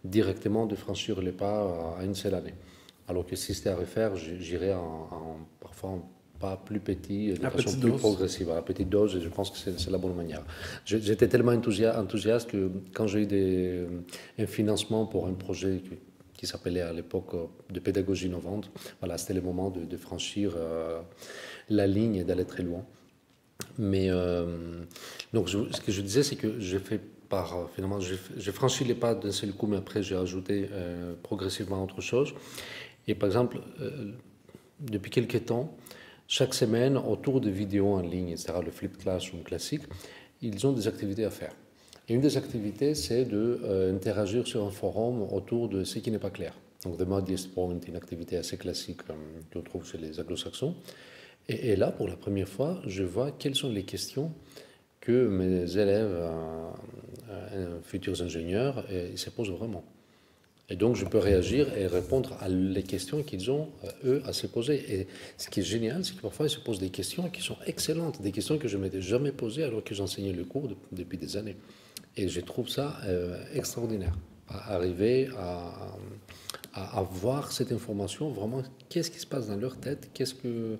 directement, 0.04 0.66
de 0.66 0.76
franchir 0.76 1.20
les 1.22 1.32
pas 1.32 1.96
à 1.98 2.04
une 2.04 2.14
seule 2.14 2.34
année. 2.34 2.54
Alors 3.08 3.24
que 3.24 3.34
si 3.34 3.54
c'était 3.54 3.70
à 3.70 3.76
refaire, 3.76 4.14
j'irais 4.16 4.74
en, 4.74 5.38
parfois 5.60 5.98
pas 6.38 6.56
plus 6.56 6.80
petit, 6.80 7.32
de 7.32 7.48
façon 7.48 7.78
plus 7.78 7.92
progressive, 7.92 8.50
à 8.50 8.62
petite 8.62 8.88
dose, 8.88 9.16
et 9.16 9.20
je 9.20 9.28
pense 9.28 9.50
que 9.50 9.56
c'est 9.56 9.90
la 9.90 9.98
bonne 9.98 10.14
manière. 10.14 10.42
J'étais 10.84 11.28
tellement 11.28 11.52
enthousiaste 11.52 12.50
que 12.50 12.70
quand 12.94 13.06
j'ai 13.06 13.22
eu 13.22 13.26
des, 13.26 13.86
un 14.38 14.46
financement 14.46 15.06
pour 15.06 15.26
un 15.26 15.34
projet 15.34 15.82
qui 16.36 16.46
s'appelait 16.46 16.82
à 16.82 16.92
l'époque 16.92 17.34
euh, 17.34 17.46
de 17.70 17.80
pédagogie 17.80 18.26
innovante. 18.26 18.70
Voilà, 19.00 19.18
c'était 19.18 19.34
le 19.34 19.40
moment 19.40 19.70
de, 19.70 19.96
franchir 19.96 20.52
euh, 20.56 21.00
la 21.68 21.86
ligne 21.86 22.16
et 22.16 22.24
d'aller 22.24 22.44
très 22.44 22.62
loin. 22.62 22.84
Mais 23.78 24.08
euh, 24.10 24.84
donc, 25.32 25.48
ce 25.48 25.80
que 25.80 25.92
je 25.92 26.02
disais, 26.02 26.22
c'est 26.22 26.36
que 26.36 26.60
j'ai 26.60 26.78
fait 26.78 27.00
par 27.28 27.68
finalement, 27.74 27.98
j'ai 28.00 28.52
franchi 28.52 28.84
les 28.84 28.94
pas 28.94 29.16
d'un 29.16 29.32
seul 29.32 29.52
coup, 29.52 29.66
mais 29.66 29.78
après 29.78 30.00
j'ai 30.00 30.14
ajouté 30.14 30.68
progressivement 31.24 31.82
autre 31.82 32.00
chose. 32.00 32.32
Et 33.08 33.16
par 33.16 33.26
exemple, 33.26 33.58
depuis 34.78 35.10
quelques 35.10 35.46
temps, 35.46 35.76
chaque 36.28 36.54
semaine, 36.54 36.96
autour 36.96 37.40
de 37.40 37.50
vidéos 37.50 37.94
en 37.94 38.00
ligne, 38.00 38.30
etc., 38.30 38.54
le 38.64 38.70
flip 38.70 38.98
classroom 38.98 39.42
classique, 39.42 39.82
ils 40.42 40.66
ont 40.66 40.72
des 40.72 40.88
activités 40.88 41.24
à 41.24 41.30
faire. 41.30 41.52
Et 42.08 42.14
une 42.14 42.20
des 42.20 42.36
activités, 42.36 42.94
c'est 42.94 43.24
d'interagir 43.24 44.42
euh, 44.42 44.44
sur 44.44 44.64
un 44.64 44.70
forum 44.70 45.22
autour 45.32 45.68
de 45.68 45.84
ce 45.84 45.98
qui 45.98 46.10
n'est 46.10 46.18
pas 46.18 46.30
clair. 46.30 46.54
Donc, 46.84 46.98
The 46.98 47.06
Muddiest 47.06 47.52
Point, 47.52 47.78
une 47.86 47.96
activité 47.96 48.36
assez 48.36 48.56
classique 48.56 49.00
euh, 49.10 49.14
qu'on 49.52 49.62
trouve 49.62 49.86
chez 49.86 49.98
les 49.98 50.20
anglo-saxons. 50.20 50.74
Et, 51.48 51.76
là, 51.76 51.92
pour 51.92 52.08
la 52.08 52.16
première 52.16 52.48
fois, 52.48 52.80
je 52.86 53.04
vois 53.04 53.30
quelles 53.30 53.54
sont 53.54 53.70
les 53.70 53.84
questions 53.84 54.32
que 55.00 55.28
mes 55.28 55.76
élèves, 55.76 56.28
euh, 57.30 57.80
futurs 57.82 58.20
ingénieurs, 58.20 58.84
se 59.14 59.30
posent 59.30 59.52
vraiment. 59.52 59.84
Et 60.68 60.74
donc, 60.74 60.96
je 60.96 61.04
peux 61.04 61.18
réagir 61.18 61.72
et 61.76 61.86
répondre 61.86 62.36
à 62.40 62.48
les 62.48 62.82
questions 62.82 63.22
qu'ils 63.22 63.50
ont, 63.52 63.68
eux, 64.04 64.20
à 64.26 64.32
se 64.32 64.48
poser. 64.48 64.84
Et 64.92 65.06
ce 65.38 65.48
qui 65.48 65.60
est 65.60 65.62
génial, 65.62 66.04
c'est 66.04 66.16
que 66.16 66.22
parfois, 66.22 66.46
ils 66.46 66.50
se 66.50 66.58
posent 66.58 66.80
des 66.80 66.90
questions 66.90 67.28
qui 67.30 67.40
sont 67.40 67.56
excellentes, 67.66 68.20
des 68.20 68.32
questions 68.32 68.58
que 68.58 68.66
je 68.66 68.76
ne 68.76 68.82
m'étais 68.82 69.00
jamais 69.00 69.30
posées 69.30 69.62
alors 69.62 69.84
que 69.84 69.94
j'enseignais 69.94 70.32
le 70.32 70.44
cours 70.44 70.68
depuis 70.90 71.18
des 71.18 71.36
années. 71.36 71.56
Et 72.16 72.28
je 72.28 72.40
trouve 72.40 72.68
ça 72.68 72.96
euh, 73.04 73.40
extraordinaire, 73.54 74.16
arriver 74.48 75.28
à, 75.36 75.96
à, 76.74 77.02
voir 77.02 77.52
cette 77.52 77.70
information, 77.70 78.30
vraiment, 78.30 78.62
qu'est-ce 78.88 79.10
qui 79.10 79.20
se 79.20 79.26
passe 79.26 79.48
dans 79.48 79.56
leur 79.56 79.76
tête, 79.76 80.10
qu'est-ce 80.14 80.34
que, 80.34 80.78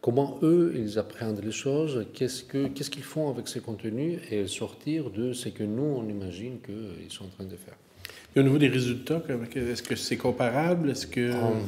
comment 0.00 0.38
eux, 0.42 0.72
ils 0.76 0.98
appréhendent 0.98 1.44
les 1.44 1.52
choses, 1.52 2.06
qu'est-ce 2.14 2.44
qu'ils 2.44 2.72
qu'est-ce 2.72 2.90
qu'ils 2.90 3.02
font 3.02 3.28
avec 3.28 3.48
ces 3.48 3.60
contenus 3.60 4.20
et 4.30 4.46
sortir 4.46 5.10
de 5.10 5.32
ce 5.32 5.48
que 5.48 5.64
nous, 5.64 5.82
on 5.82 6.08
imagine 6.08 6.60
qu'ils 6.60 7.10
sont 7.10 7.24
en 7.24 7.28
train 7.28 7.44
de 7.44 7.56
faire. 7.56 7.76
Et 8.38 8.40
au 8.40 8.44
niveau 8.44 8.58
des 8.58 8.68
résultats, 8.68 9.20
est-ce 9.56 9.82
que 9.82 9.96
c'est 9.96 10.16
comparable? 10.16 10.90
Est-ce 10.90 11.08
que... 11.08 11.32
Hum. 11.32 11.66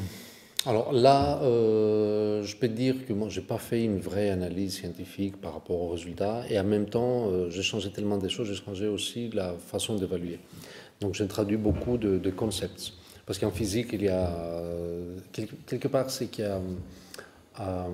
Alors 0.66 0.92
là, 0.92 1.40
euh, 1.42 2.44
je 2.44 2.54
peux 2.54 2.68
dire 2.68 2.94
que 3.08 3.12
moi, 3.12 3.28
je 3.28 3.40
n'ai 3.40 3.46
pas 3.46 3.58
fait 3.58 3.82
une 3.82 3.98
vraie 3.98 4.30
analyse 4.30 4.74
scientifique 4.74 5.40
par 5.40 5.54
rapport 5.54 5.80
aux 5.80 5.88
résultats. 5.88 6.44
Et 6.48 6.60
en 6.60 6.64
même 6.64 6.88
temps, 6.88 7.26
euh, 7.26 7.50
j'ai 7.50 7.62
changé 7.62 7.90
tellement 7.90 8.18
de 8.18 8.28
choses, 8.28 8.46
j'ai 8.46 8.62
changé 8.64 8.86
aussi 8.86 9.30
la 9.30 9.54
façon 9.54 9.96
d'évaluer. 9.96 10.38
Donc 11.00 11.14
j'ai 11.14 11.26
traduit 11.26 11.56
beaucoup 11.56 11.98
de, 11.98 12.30
concepts. 12.30 12.92
Parce 13.26 13.40
qu'en 13.40 13.50
physique, 13.50 13.88
il 13.92 14.02
y 14.04 14.08
a... 14.08 14.28
Euh, 14.28 15.16
quelque, 15.66 15.88
part, 15.88 16.08
c'est 16.08 16.26
qu'il 16.26 16.44
y 16.44 16.48
a 17.58 17.88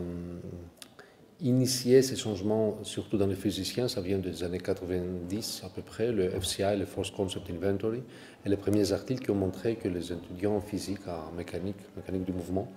initié 1.40 2.02
ces 2.02 2.16
changements, 2.16 2.78
surtout 2.82 3.18
dans 3.18 3.26
les 3.26 3.34
physiciens, 3.34 3.88
ça 3.88 4.00
vient 4.00 4.18
des 4.18 4.42
années 4.42 4.58
90 4.58 5.62
à 5.64 5.68
peu 5.68 5.82
près, 5.82 6.12
le 6.12 6.30
FCI, 6.30 6.76
le 6.78 6.86
Force 6.86 7.10
Concept 7.10 7.50
Inventory, 7.50 8.02
et 8.44 8.48
les 8.48 8.56
premiers 8.56 8.92
articles 8.92 9.24
qui 9.24 9.30
ont 9.30 9.36
montré 9.36 9.76
que 9.76 9.88
les 9.88 10.12
étudiants 10.12 10.56
en 10.56 10.60
physique, 10.60 11.00
en 11.06 11.34
mécanique, 11.36 11.76
mécanique 11.96 12.24
du 12.24 12.32
mouvement, 12.32 12.70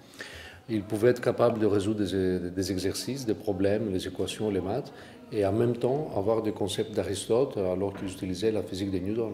ils 0.67 0.83
pouvaient 0.83 1.09
être 1.09 1.21
capables 1.21 1.59
de 1.59 1.65
résoudre 1.65 2.03
des, 2.05 2.51
des 2.51 2.71
exercices, 2.71 3.25
des 3.25 3.33
problèmes, 3.33 3.91
les 3.91 4.07
équations, 4.07 4.49
les 4.51 4.61
maths, 4.61 4.91
et 5.31 5.45
en 5.45 5.53
même 5.53 5.77
temps 5.77 6.11
avoir 6.15 6.41
des 6.41 6.51
concepts 6.51 6.93
d'Aristote 6.93 7.57
alors 7.57 7.93
qu'ils 7.93 8.11
utilisaient 8.11 8.51
la 8.51 8.63
physique 8.63 8.91
de 8.91 8.99
Newton. 8.99 9.33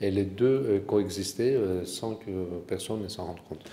Et 0.00 0.10
les 0.10 0.24
deux 0.24 0.46
euh, 0.46 0.80
coexistaient 0.80 1.54
euh, 1.54 1.84
sans 1.84 2.16
que 2.16 2.30
personne 2.66 3.02
ne 3.02 3.08
s'en 3.08 3.26
rende 3.26 3.40
compte. 3.48 3.64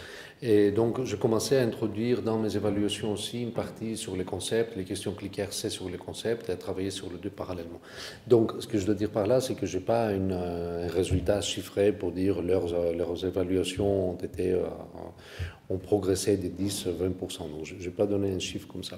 Et 0.43 0.71
donc, 0.71 1.03
je 1.03 1.15
commençais 1.15 1.57
à 1.57 1.62
introduire 1.62 2.24
dans 2.24 2.39
mes 2.39 2.55
évaluations 2.55 3.13
aussi 3.13 3.43
une 3.43 3.51
partie 3.51 3.95
sur 3.95 4.15
les 4.15 4.24
concepts, 4.24 4.75
les 4.75 4.86
questions 4.86 5.13
cliquaires, 5.13 5.53
c'est 5.53 5.69
sur 5.69 5.88
les 5.88 6.00
concepts, 6.00 6.50
et 6.50 6.53
à 6.53 6.55
travailler 6.55 6.89
sur 6.89 7.12
les 7.12 7.19
deux 7.19 7.29
parallèlement. 7.29 7.79
Donc, 8.25 8.53
ce 8.60 8.65
que 8.65 8.79
je 8.79 8.86
dois 8.88 8.95
dire 8.95 9.12
par 9.12 9.27
là, 9.27 9.39
c'est 9.39 9.53
que 9.53 9.67
je 9.67 9.77
n'ai 9.77 9.83
pas 9.83 10.07
euh, 10.07 10.88
un 10.88 10.91
résultat 10.91 11.41
chiffré 11.41 11.91
pour 11.91 12.12
dire 12.12 12.41
leurs, 12.41 12.74
euh, 12.74 12.91
leurs 12.91 13.24
évaluations 13.24 14.13
ont 14.13 14.15
été, 14.15 14.51
euh, 14.53 14.63
ont 15.69 15.77
progressé 15.77 16.38
de 16.38 16.48
10, 16.48 16.88
20%. 16.88 17.51
Donc, 17.51 17.65
je 17.65 17.75
n'ai 17.75 17.93
pas 17.93 18.07
donné 18.07 18.33
un 18.33 18.39
chiffre 18.39 18.67
comme 18.67 18.83
ça. 18.83 18.98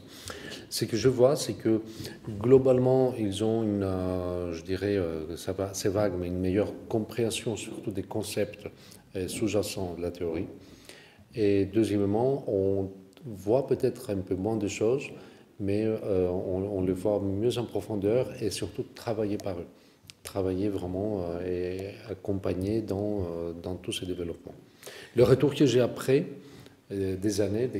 Ce 0.69 0.85
que 0.85 0.95
je 0.95 1.09
vois, 1.09 1.35
c'est 1.35 1.55
que 1.55 1.81
globalement, 2.39 3.15
ils 3.19 3.43
ont 3.43 3.63
une, 3.63 3.85
je 4.53 4.63
dirais, 4.63 4.97
c'est 5.35 5.89
vague, 5.89 6.13
mais 6.17 6.27
une 6.27 6.39
meilleure 6.39 6.71
compréhension 6.87 7.57
surtout 7.57 7.91
des 7.91 8.03
concepts 8.03 8.67
sous-jacents 9.27 9.95
de 9.97 10.01
la 10.01 10.09
théorie. 10.09 10.47
Et 11.35 11.65
deuxièmement, 11.65 12.43
on 12.47 12.91
voit 13.25 13.67
peut-être 13.67 14.11
un 14.11 14.17
peu 14.17 14.35
moins 14.35 14.57
de 14.57 14.67
choses, 14.67 15.09
mais 15.59 15.83
euh, 15.85 16.29
on, 16.29 16.81
le 16.81 16.93
voit 16.93 17.19
mieux 17.19 17.57
en 17.57 17.65
profondeur 17.65 18.31
et 18.41 18.49
surtout 18.49 18.83
travailler 18.95 19.37
par 19.37 19.59
eux. 19.59 19.67
Travailler 20.23 20.69
vraiment 20.69 21.21
euh, 21.21 21.45
et 21.45 22.09
accompagner 22.09 22.81
dans, 22.81 23.21
euh, 23.21 23.53
dans 23.53 23.75
tous 23.75 23.91
ces 23.93 24.05
développements. 24.05 24.55
Le 25.15 25.23
retour 25.23 25.53
que 25.55 25.65
j'ai 25.65 25.79
après 25.79 26.25
des 26.91 27.41
années, 27.41 27.71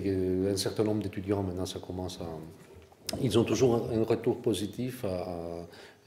un 0.49 0.55
certain 0.55 0.83
nombre 0.83 1.03
d'étudiants, 1.03 1.43
maintenant 1.43 1.67
ça 1.67 1.77
commence 1.77 2.19
ils 3.21 3.37
ont 3.37 3.43
toujours 3.43 3.89
un, 3.93 4.03
retour 4.03 4.37
positif. 4.41 5.05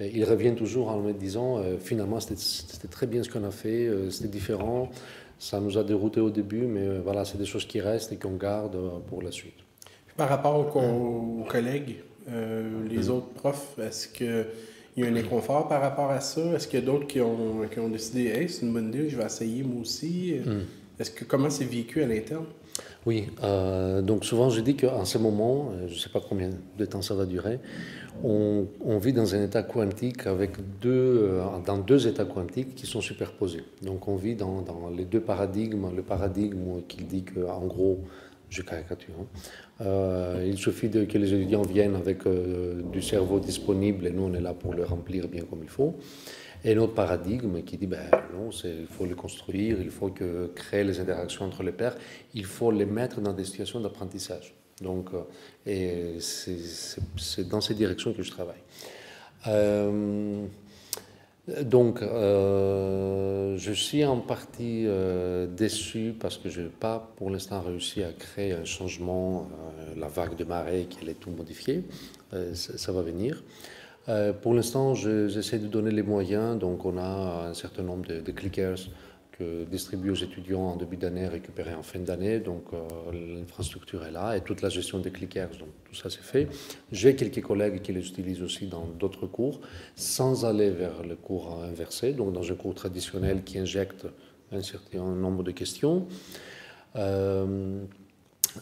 ils 0.00 0.24
reviennent 0.24 0.56
toujours 0.56 0.88
en 0.88 1.00
me 1.00 1.12
disant 1.12 1.62
finalement 1.78 2.18
c'était 2.18 2.88
très 2.88 3.06
bien 3.06 3.22
ce 3.22 3.30
qu'on 3.30 3.44
a 3.44 3.52
fait, 3.52 3.88
c'était 4.10 4.30
différent, 4.30 4.90
ça 5.38 5.60
nous 5.60 5.76
a 5.78 5.84
dérouté 5.84 6.20
au 6.20 6.30
début, 6.30 6.62
mais 6.62 6.98
voilà, 6.98 7.24
c'est 7.24 7.38
des 7.38 7.44
choses 7.44 7.66
qui 7.66 7.80
restent 7.80 8.12
et 8.12 8.16
qu'on 8.16 8.36
garde 8.36 8.76
pour 9.08 9.22
la 9.22 9.30
suite. 9.30 9.54
Par 10.16 10.28
rapport 10.28 10.58
aux, 10.76 11.44
collègues, 11.48 11.96
les 12.26 13.08
mm. 13.08 13.10
autres 13.10 13.28
profs, 13.34 13.78
est-ce 13.78 14.08
que 14.08 14.46
il 14.96 15.04
y 15.04 15.06
a 15.06 15.10
un 15.10 15.16
inconfort 15.16 15.68
par 15.68 15.82
rapport 15.82 16.10
à 16.10 16.20
ça? 16.20 16.40
Est-ce 16.54 16.66
qu'il 16.66 16.80
y 16.80 16.82
a 16.82 16.86
d'autres 16.86 17.06
qui 17.06 17.20
ont, 17.20 17.68
qui 17.70 17.78
ont 17.78 17.88
décidé, 17.88 18.28
hey, 18.28 18.48
c'est 18.48 18.62
une 18.64 18.72
bonne 18.72 18.88
idée, 18.88 19.10
je 19.10 19.16
vais 19.16 19.26
essayer 19.26 19.62
moi 19.62 19.82
aussi? 19.82 20.36
Hmm. 20.44 20.60
Est-ce 20.98 21.10
que 21.10 21.24
comment 21.24 21.50
c'est 21.50 21.66
vécu 21.66 22.02
à 22.02 22.06
l'interne? 22.06 22.46
Oui, 23.06 23.28
euh, 23.44 24.02
donc 24.02 24.24
souvent 24.24 24.50
je 24.50 24.60
dis 24.60 24.74
qu'en 24.74 25.04
ce 25.04 25.16
moment, 25.16 25.70
euh, 25.72 25.86
je 25.86 25.94
ne 25.94 25.98
sais 25.98 26.08
pas 26.08 26.20
combien 26.20 26.50
de 26.76 26.84
temps 26.84 27.02
ça 27.02 27.14
va 27.14 27.24
durer, 27.24 27.60
on, 28.24 28.66
vit 28.98 29.12
dans 29.12 29.34
un 29.34 29.44
état 29.44 29.62
quantique 29.62 30.26
avec 30.26 30.56
deux, 30.80 30.90
euh, 30.90 31.44
dans 31.64 31.78
deux 31.78 32.08
états 32.08 32.24
quantiques 32.24 32.74
qui 32.74 32.86
sont 32.86 33.00
superposés. 33.00 33.62
Donc 33.82 34.08
on 34.08 34.16
vit 34.16 34.34
dans, 34.34 34.64
les 34.96 35.04
deux 35.04 35.20
paradigmes, 35.20 35.88
le 35.94 36.02
paradigme 36.02 36.82
qui 36.88 37.04
dit 37.04 37.22
qu'en 37.22 37.64
gros, 37.66 38.00
je 38.48 38.62
caricature, 38.62 39.14
hein, 39.80 39.84
il 40.44 40.56
suffit 40.56 40.88
de, 40.88 41.04
que 41.04 41.18
les 41.18 41.32
étudiants 41.32 41.62
viennent 41.62 41.94
avec 41.94 42.22
du 42.92 43.02
cerveau 43.02 43.38
disponible 43.38 44.06
et 44.06 44.10
nous 44.10 44.24
on 44.24 44.34
est 44.34 44.40
là 44.40 44.54
pour 44.54 44.74
le 44.74 44.84
remplir 44.84 45.28
bien 45.28 45.42
comme 45.42 45.60
il 45.62 45.68
faut. 45.68 45.94
Et 46.66 46.74
notre 46.74 46.92
paradigme 46.92 47.62
qui 47.62 47.78
dit 47.78 47.86
ben 47.86 48.10
non, 48.34 48.50
il 48.64 48.86
faut 48.86 49.06
le 49.06 49.14
construire, 49.14 49.80
il 49.80 49.90
faut 49.90 50.10
que, 50.10 50.50
créer 50.54 50.84
les 50.84 51.00
interactions 51.00 51.46
entre 51.46 51.62
les 51.62 51.72
pairs, 51.72 51.96
il 52.34 52.44
faut 52.44 52.70
les 52.70 52.84
mettre 52.84 53.22
dans 53.22 53.32
des 53.32 53.44
situations 53.44 53.80
d'apprentissage. 53.80 54.52
Donc, 54.82 55.08
euh, 55.14 55.22
et 55.64 56.20
c'est 56.20 57.48
dans 57.48 57.62
ces 57.62 57.74
directions 57.74 58.12
que 58.12 58.22
je 58.22 58.30
travaille. 58.30 58.60
Donc, 61.62 62.02
euh, 62.02 63.56
je 63.56 63.72
suis 63.72 64.04
en 64.04 64.18
partie 64.18 64.82
euh, 64.86 65.46
déçu 65.46 66.12
parce 66.18 66.38
que 66.38 66.48
je 66.48 66.62
n'ai 66.62 66.68
pas 66.68 67.12
pour 67.16 67.30
l'instant 67.30 67.60
réussi 67.60 68.02
à 68.02 68.10
créer 68.12 68.52
un 68.52 68.64
changement, 68.64 69.48
euh, 69.78 69.94
la 69.96 70.08
vague 70.08 70.34
de 70.34 70.42
marée 70.42 70.88
qui 70.90 70.98
allait 71.02 71.14
tout 71.14 71.30
modifier. 71.30 71.84
Ça, 72.54 72.90
va 72.90 73.02
venir. 73.02 73.44
Pour 74.42 74.54
l'instant, 74.54 74.94
j'essaie 74.94 75.58
de 75.58 75.66
donner 75.66 75.90
les 75.90 76.02
moyens. 76.02 76.58
Donc, 76.58 76.84
on 76.84 76.96
a 76.96 77.48
un 77.48 77.54
certain 77.54 77.82
nombre 77.82 78.06
de, 78.06 78.32
clickers 78.32 78.78
que 79.38 79.64
distribue 79.64 80.10
aux 80.10 80.14
étudiants 80.14 80.62
en 80.62 80.76
début 80.76 80.96
d'année, 80.96 81.28
récupéré 81.28 81.74
en 81.74 81.82
fin 81.82 81.98
d'année. 81.98 82.38
Donc 82.38 82.64
euh, 82.72 83.38
l'infrastructure 83.38 84.04
est 84.04 84.10
là 84.10 84.36
et 84.36 84.40
toute 84.40 84.62
la 84.62 84.68
gestion 84.68 84.98
des 84.98 85.10
clickers, 85.10 85.50
donc 85.58 85.68
tout 85.84 85.94
ça 85.94 86.08
c'est 86.08 86.22
fait. 86.22 86.48
J'ai 86.90 87.14
quelques 87.16 87.42
collègues 87.42 87.82
qui 87.82 87.92
les 87.92 88.06
utilisent 88.06 88.42
aussi 88.42 88.66
dans 88.66 88.86
d'autres 88.86 89.26
cours, 89.26 89.60
sans 89.94 90.44
aller 90.46 90.70
vers 90.70 91.02
le 91.02 91.16
cours 91.16 91.62
inversé, 91.62 92.12
donc 92.12 92.32
dans 92.32 92.50
un 92.50 92.54
cours 92.54 92.74
traditionnel 92.74 93.42
qui 93.44 93.58
injecte 93.58 94.06
un 94.52 94.62
certain 94.62 95.04
nombre 95.04 95.42
de 95.42 95.50
questions. 95.50 96.06
Euh, 96.96 97.84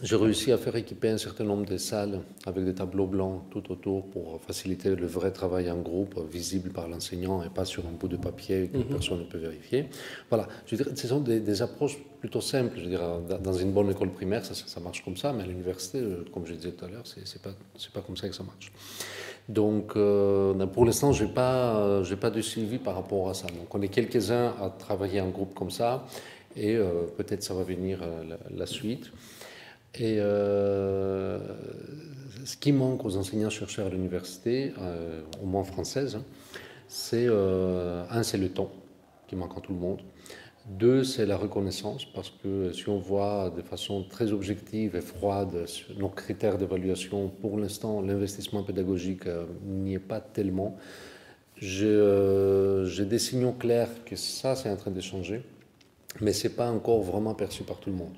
j'ai 0.01 0.15
réussi 0.15 0.51
à 0.51 0.57
faire 0.57 0.75
équiper 0.75 1.09
un 1.09 1.17
certain 1.17 1.43
nombre 1.43 1.65
de 1.65 1.77
salles 1.77 2.21
avec 2.45 2.65
des 2.65 2.73
tableaux 2.73 3.07
blancs 3.07 3.43
tout 3.49 3.71
autour 3.71 4.09
pour 4.09 4.39
faciliter 4.41 4.95
le 4.95 5.07
vrai 5.07 5.31
travail 5.31 5.69
en 5.71 5.79
groupe, 5.79 6.19
visible 6.31 6.69
par 6.71 6.87
l'enseignant 6.87 7.43
et 7.43 7.49
pas 7.49 7.65
sur 7.65 7.85
un 7.85 7.91
bout 7.91 8.07
de 8.07 8.17
papier 8.17 8.69
que 8.69 8.77
mhm. 8.77 8.85
personne 8.85 9.19
ne 9.19 9.23
peut 9.25 9.37
vérifier. 9.37 9.87
Voilà, 10.29 10.47
je 10.65 10.75
ce 10.75 11.07
sont 11.07 11.19
des, 11.19 11.61
approches 11.61 11.97
plutôt 12.19 12.41
simples. 12.41 12.77
Je 12.77 12.85
dire, 12.85 13.01
dans 13.41 13.53
une 13.53 13.71
bonne 13.71 13.91
école 13.91 14.11
primaire, 14.11 14.45
ça, 14.45 14.53
ça 14.53 14.79
marche 14.79 15.03
comme 15.03 15.17
ça, 15.17 15.33
mais 15.33 15.43
à 15.43 15.47
l'université, 15.47 15.99
euh, 15.99 16.25
comme 16.33 16.45
je 16.45 16.53
disais 16.53 16.71
tout 16.71 16.85
à 16.85 16.89
l'heure, 16.89 17.03
c'est 17.05 17.41
pas, 17.41 17.51
pas 17.93 18.01
comme 18.01 18.17
ça 18.17 18.27
que 18.27 18.35
ça 18.35 18.43
marche. 18.43 18.71
Donc, 19.47 19.93
euh, 19.95 20.65
pour 20.67 20.85
l'instant, 20.85 21.11
je 21.11 21.25
n'ai 21.25 21.31
pas, 21.31 22.01
pas 22.19 22.29
de 22.29 22.41
suivi 22.41 22.79
par 22.79 22.95
rapport 22.95 23.29
à 23.29 23.33
ça. 23.33 23.47
Donc, 23.47 23.73
on 23.73 23.81
est 23.81 23.89
quelques-uns 23.89 24.55
à 24.61 24.69
travailler 24.69 25.21
en 25.21 25.29
groupe 25.29 25.53
comme 25.53 25.71
ça, 25.71 26.05
et 26.55 26.75
euh, 26.75 27.03
peut-être 27.17 27.43
ça 27.43 27.53
va 27.53 27.63
venir 27.63 27.99
la 28.49 28.65
suite. 28.65 29.11
Et 29.97 30.17
euh, 30.19 31.39
ce 32.43 32.57
qui 32.57 32.71
manque 32.73 33.05
aux 33.05 33.15
enseignants-chercheurs 33.15 33.87
à 33.87 33.89
l'université, 33.89 34.73
euh, 34.79 35.21
au 35.41 35.45
moins 35.45 35.63
française, 35.63 36.15
hein, 36.15 36.23
c'est 36.87 37.25
euh, 37.27 38.03
un, 38.09 38.23
c'est 38.23 38.37
le 38.37 38.49
temps 38.49 38.71
qui 39.27 39.35
manque 39.35 39.57
à 39.57 39.61
tout 39.61 39.73
le 39.73 39.79
monde. 39.79 40.01
Deux, 40.67 41.03
c'est 41.03 41.25
la 41.25 41.37
reconnaissance, 41.37 42.05
parce 42.05 42.31
que 42.41 42.73
si 42.73 42.89
on 42.89 42.97
voit 42.97 43.53
de 43.55 43.61
façon 43.61 44.03
très 44.03 44.31
objective 44.31 44.95
et 44.95 45.01
froide 45.01 45.65
nos 45.97 46.09
critères 46.09 46.57
d'évaluation, 46.57 47.29
pour 47.29 47.57
l'instant, 47.57 48.01
l'investissement 48.01 48.63
pédagogique 48.63 49.25
n'y 49.63 49.93
est 49.93 49.99
pas 49.99 50.19
tellement. 50.19 50.75
J'ai 51.57 53.05
des 53.05 53.19
signaux 53.19 53.51
clairs 53.51 54.03
que 54.05 54.15
ça, 54.15 54.55
c'est 54.55 54.69
en 54.69 54.75
train 54.75 54.89
de 54.89 55.01
changer, 55.01 55.43
mais 56.19 56.33
ce 56.33 56.47
n'est 56.47 56.53
pas 56.55 56.71
encore 56.71 57.03
vraiment 57.03 57.35
perçu 57.35 57.63
par 57.63 57.77
tout 57.77 57.91
le 57.91 57.97
monde. 57.97 58.15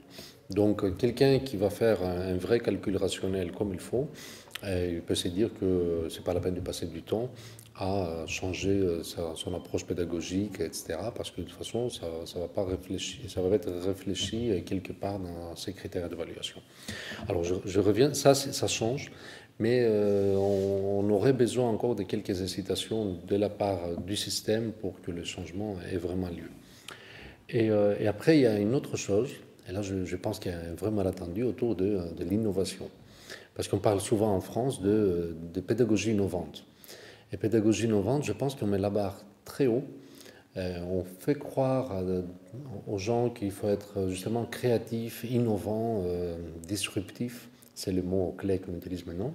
Donc 0.49 0.97
quelqu'un 0.97 1.39
qui 1.39 1.57
va 1.57 1.69
faire 1.69 2.03
un, 2.03 2.37
vrai 2.37 2.59
calcul 2.59 2.95
rationnel 2.97 3.51
comme 3.51 3.73
il 3.73 3.79
faut, 3.79 4.07
eh, 4.65 4.91
il 4.93 5.01
peut 5.01 5.15
se 5.15 5.27
dire 5.27 5.49
que 5.59 6.07
ce 6.09 6.17
n'est 6.17 6.23
pas 6.23 6.33
la 6.33 6.39
peine 6.39 6.55
de 6.55 6.61
passer 6.61 6.85
du 6.85 7.03
temps 7.03 7.29
à 7.79 8.25
changer 8.25 8.69
euh, 8.69 9.03
son 9.03 9.53
approche 9.53 9.85
pédagogique, 9.85 10.59
etc. 10.61 10.97
Parce 11.15 11.29
que 11.29 11.41
de 11.41 11.47
toute 11.47 11.57
façon, 11.57 11.89
ça, 11.89 12.39
va 12.39 12.47
pas 12.47 12.65
réfléchir, 12.65 13.29
ça 13.29 13.41
va 13.41 13.55
être 13.55 13.71
réfléchi 13.71 14.63
quelque 14.65 14.93
part 14.93 15.19
dans 15.19 15.55
ces 15.55 15.73
critères 15.73 16.09
d'évaluation. 16.09 16.59
Alors 17.29 17.43
je, 17.43 17.79
reviens, 17.79 18.13
ça, 18.15 18.33
ça 18.33 18.67
change, 18.67 19.11
mais 19.59 19.81
euh, 19.83 20.35
on, 20.35 21.07
aurait 21.11 21.33
besoin 21.33 21.69
encore 21.69 21.95
de 21.95 22.03
quelques 22.03 22.41
incitations 22.41 23.19
de 23.27 23.35
la 23.35 23.49
part 23.49 23.97
du 24.05 24.15
système 24.15 24.71
pour 24.71 24.99
que 25.01 25.11
le 25.11 25.23
changement 25.23 25.75
ait 25.91 25.97
vraiment 25.97 26.29
lieu. 26.29 26.49
Et, 27.49 27.69
euh, 27.69 27.95
et 27.99 28.07
après, 28.07 28.37
il 28.37 28.41
y 28.41 28.47
a 28.47 28.57
une 28.57 28.73
autre 28.75 28.97
chose 28.97 29.29
et 29.67 29.73
là, 29.73 29.81
je, 29.81 30.15
pense 30.15 30.39
qu'il 30.39 30.51
y 30.51 30.55
a 30.55 30.59
un 30.59 30.75
vrai 30.75 30.91
malentendu 30.91 31.43
autour 31.43 31.75
de, 31.75 31.99
l'innovation. 32.19 32.89
Parce 33.53 33.67
qu'on 33.67 33.79
parle 33.79 33.99
souvent 33.99 34.33
en 34.33 34.39
France 34.39 34.81
de, 34.81 35.35
pédagogie 35.65 36.11
innovante. 36.11 36.63
Et 37.33 37.37
pédagogie 37.37 37.85
innovante, 37.85 38.23
je 38.23 38.31
pense 38.31 38.55
qu'on 38.55 38.67
met 38.67 38.77
la 38.77 38.89
barre 38.89 39.21
très 39.43 39.67
haut. 39.67 39.83
Euh, 40.55 40.79
on 40.89 41.03
fait 41.03 41.35
croire 41.35 41.91
aux 42.87 42.97
gens 42.97 43.29
qu'il 43.29 43.51
faut 43.51 43.67
être 43.67 44.07
justement 44.07 44.45
créatif, 44.45 45.25
innovant, 45.29 46.03
euh, 46.05 46.37
disruptif. 46.65 47.49
C'est 47.75 47.91
le 47.91 48.01
mot 48.01 48.33
clé 48.37 48.59
qu'on 48.59 48.73
utilise 48.73 49.05
maintenant. 49.05 49.33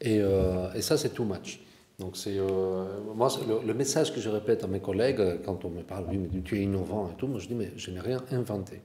Et, 0.00 0.20
euh, 0.20 0.80
ça, 0.80 0.98
c'est 0.98 1.10
too 1.10 1.24
much. 1.24 1.60
Donc 1.98 2.16
c'est 2.16 2.36
moi 3.14 3.28
le, 3.46 3.64
le, 3.64 3.74
message 3.74 4.12
que 4.12 4.20
je 4.20 4.28
répète 4.28 4.64
à 4.64 4.66
mes 4.66 4.80
collègues 4.80 5.40
quand 5.44 5.64
on 5.64 5.68
me 5.68 5.82
parle 5.82 6.06
oui 6.08 6.16
mais 6.16 6.40
tu 6.40 6.58
es 6.58 6.62
innovant 6.62 7.08
et 7.12 7.16
tout, 7.16 7.28
moi 7.28 7.38
je 7.38 7.46
dis 7.46 7.54
mais 7.54 7.70
je 7.76 7.90
n'ai 7.92 8.00
rien 8.00 8.24
inventé. 8.32 8.80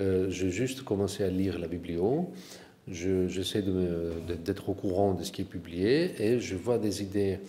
Euh, 0.00 0.30
j'ai 0.30 0.50
juste 0.50 0.82
commencé 0.82 1.24
à 1.24 1.28
lire 1.28 1.58
la 1.58 1.66
biblio. 1.66 2.30
J'essaie 2.86 3.62
d'être 4.44 4.68
au 4.68 4.74
courant 4.74 5.12
de 5.12 5.22
ce 5.22 5.32
qui 5.32 5.42
est 5.42 5.44
publié 5.44 6.22
et 6.22 6.40
je 6.40 6.56
vois 6.56 6.78
des 6.78 7.02
idées 7.02 7.40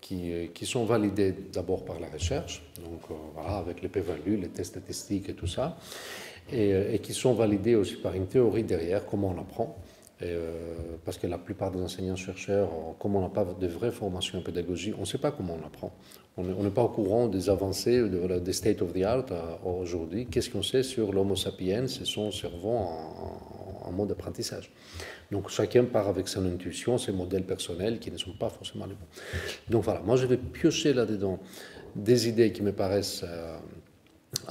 qui, 0.00 0.32
euh, 0.32 0.46
qui 0.54 0.64
sont 0.64 0.84
validées 0.84 1.34
d'abord 1.52 1.84
par 1.84 2.00
la 2.00 2.08
recherche, 2.08 2.62
donc 2.82 3.00
euh, 3.10 3.14
voilà, 3.34 3.56
avec 3.56 3.82
les 3.82 3.88
p-values, 3.88 4.36
les 4.36 4.48
tests 4.48 4.70
statistiques 4.70 5.28
et 5.28 5.34
tout 5.34 5.48
ça, 5.48 5.76
et, 6.50 6.94
et, 6.94 6.98
qui 7.00 7.12
sont 7.12 7.34
validées 7.34 7.74
aussi 7.74 7.96
par 7.96 8.14
une 8.14 8.26
théorie 8.26 8.62
derrière, 8.62 9.04
comment 9.04 9.34
on 9.36 9.40
apprend. 9.40 9.76
Euh, 10.22 10.96
parce 11.04 11.18
que 11.18 11.26
la 11.26 11.36
plupart 11.36 11.70
des 11.70 11.80
enseignants-chercheurs, 11.80 12.70
comme 12.98 13.16
on 13.16 13.20
n'a 13.20 13.28
pas 13.28 13.44
de 13.44 13.66
vraie 13.66 13.90
formation 13.90 14.38
en 14.38 14.42
pédagogie, 14.42 14.94
on 14.96 15.00
ne 15.00 15.04
sait 15.04 15.18
pas 15.18 15.30
comment 15.30 15.58
on 15.62 15.66
apprend. 15.66 15.92
On 16.38 16.44
n'est 16.44 16.70
pas 16.70 16.82
au 16.82 16.88
courant 16.88 17.28
des 17.28 17.50
avancées, 17.50 17.98
de, 17.98 18.38
des 18.38 18.52
state 18.54 18.80
of 18.80 18.94
the 18.94 19.02
art 19.02 19.26
euh, 19.30 19.56
aujourd'hui. 19.64 20.26
Qu'est-ce 20.26 20.48
qu'on 20.48 20.62
sait 20.62 20.82
sur 20.82 21.12
l'homo 21.12 21.36
sapiens 21.36 21.84
et 21.84 22.04
son 22.04 22.30
cerveau 22.30 22.70
en, 22.70 23.92
mode 23.92 24.10
apprentissage? 24.10 24.72
Donc 25.30 25.50
chacun 25.50 25.84
part 25.84 26.08
avec 26.08 26.28
son 26.28 26.46
intuition, 26.46 26.96
ses 26.96 27.12
modèles 27.12 27.44
personnels 27.44 27.98
qui 27.98 28.10
ne 28.10 28.16
sont 28.16 28.32
pas 28.38 28.48
forcément 28.48 28.86
les 28.86 28.94
bons. 28.94 29.06
Donc 29.68 29.84
voilà, 29.84 30.00
moi 30.00 30.16
je 30.16 30.26
vais 30.26 30.38
piocher 30.38 30.94
là-dedans 30.94 31.38
des 31.94 32.28
idées 32.28 32.52
qui 32.52 32.62
me 32.62 32.72
paraissent... 32.72 33.24
Euh, 33.26 33.58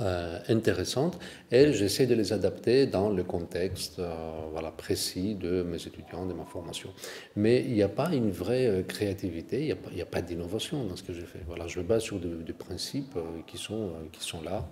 euh, 0.01 0.39
intéressantes 0.49 1.19
et 1.51 1.71
j'essaie 1.71 2.05
de 2.05 2.15
les 2.15 2.33
adapter 2.33 2.85
dans 2.85 3.09
le 3.09 3.23
contexte 3.23 3.99
euh, 3.99 4.13
voilà, 4.51 4.71
précis 4.71 5.35
de 5.35 5.63
mes 5.63 5.77
étudiants, 5.77 6.25
de 6.25 6.33
ma 6.33 6.43
formation. 6.43 6.89
Mais 7.35 7.61
il 7.61 7.73
n'y 7.73 7.83
a 7.83 7.89
pas 7.89 8.13
une 8.13 8.31
vraie 8.31 8.67
euh, 8.67 8.83
créativité, 8.83 9.61
il 9.61 9.95
n'y 9.95 10.01
a, 10.01 10.05
pas, 10.05 10.21
d'innovation 10.21 10.83
dans 10.85 10.95
ce 10.95 11.03
que 11.03 11.13
je 11.13 11.21
fais. 11.21 11.39
Voilà, 11.47 11.67
je 11.67 11.79
me 11.79 11.83
base 11.83 12.03
sur 12.03 12.19
des, 12.19 12.53
principes 12.53 13.17
qui, 13.47 13.57
sont, 13.57 13.91
qui 14.11 14.23
sont 14.23 14.41
là. 14.41 14.69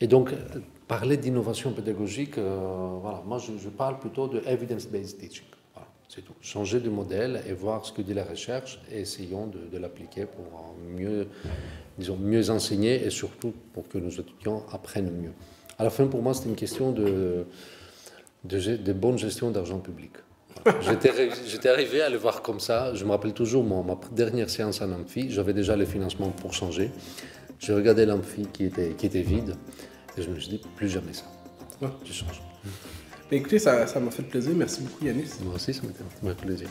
Et 0.00 0.06
donc, 0.06 0.34
parler 0.86 1.16
d'innovation 1.16 1.72
pédagogique, 1.72 2.38
voilà, 2.38 3.22
moi 3.26 3.38
je, 3.38 3.52
je, 3.62 3.68
parle 3.68 3.98
plutôt 3.98 4.28
de 4.28 4.42
evidence-based 4.46 5.18
teaching. 5.18 5.44
C'est 6.08 6.22
tout. 6.22 6.32
Changer 6.40 6.80
de 6.80 6.88
modèle 6.88 7.42
et 7.46 7.52
voir 7.52 7.84
ce 7.84 7.92
que 7.92 8.00
dit 8.00 8.14
la 8.14 8.24
recherche 8.24 8.80
et 8.90 9.00
essayons 9.00 9.46
de, 9.46 9.78
l'appliquer 9.78 10.24
pour 10.24 10.74
mieux, 10.96 11.28
disons, 11.98 12.16
mieux 12.16 12.48
enseigner 12.48 13.04
et 13.04 13.10
surtout 13.10 13.52
pour 13.74 13.88
que 13.88 13.98
nos 13.98 14.08
étudiants 14.08 14.64
apprennent 14.72 15.10
mieux. 15.10 15.32
À 15.78 15.84
la 15.84 15.90
fin, 15.90 16.06
pour 16.06 16.22
moi, 16.22 16.32
c'était 16.32 16.48
une 16.48 16.56
question 16.56 16.92
de, 16.92 17.44
bonne 18.94 19.18
gestion 19.18 19.50
d'argent 19.50 19.80
public. 19.80 20.12
J'étais 20.80 21.68
arrivé 21.68 22.00
à 22.00 22.08
le 22.08 22.16
voir 22.16 22.40
comme 22.40 22.58
ça. 22.58 22.94
Je 22.94 23.04
me 23.04 23.10
rappelle 23.10 23.34
toujours, 23.34 23.62
moi, 23.62 23.84
ma 23.86 23.98
dernière 24.10 24.48
séance 24.48 24.80
en 24.80 24.90
amphi, 24.90 25.30
j'avais 25.30 25.52
déjà 25.52 25.76
le 25.76 25.84
financement 25.84 26.30
pour 26.30 26.54
changer. 26.54 26.90
Je 27.58 27.72
regardais 27.72 28.06
l'amphi 28.06 28.48
qui 28.52 28.64
était, 28.64 28.92
qui 28.92 29.06
était 29.06 29.22
vide 29.22 29.56
et 30.16 30.22
je 30.22 30.30
me 30.30 30.40
suis 30.40 30.48
dit, 30.48 30.60
plus 30.74 30.88
jamais 30.88 31.12
ça. 31.12 31.24
Je 32.04 32.12
change 32.12 32.40
écoutez, 33.30 33.58
ça 33.58 33.86
m'a 34.00 34.10
fait 34.10 34.22
plaisir. 34.22 34.52
Merci 34.56 34.82
beaucoup, 34.82 35.04
Yanis. 35.04 35.30
Moi 35.44 35.54
aussi, 35.54 35.74
ça 35.74 35.82
m'a 36.22 36.30
fait 36.34 36.46
plaisir. 36.46 36.68